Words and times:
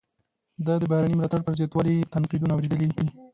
ده 0.65 0.73
د 0.81 0.83
بهرني 0.91 1.15
ملاتړ 1.17 1.41
پر 1.45 1.53
زیاتوالي 1.59 1.95
تنقیدونه 2.13 2.53
اوریدلي. 2.53 2.89